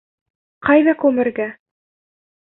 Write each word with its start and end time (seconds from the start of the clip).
Ҡайҙа 0.69 0.95
күмергә? 1.03 1.47